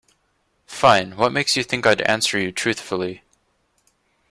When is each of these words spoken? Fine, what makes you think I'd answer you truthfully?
Fine, 0.65 1.15
what 1.15 1.31
makes 1.31 1.55
you 1.55 1.61
think 1.61 1.85
I'd 1.85 2.01
answer 2.01 2.39
you 2.39 2.51
truthfully? 2.51 3.21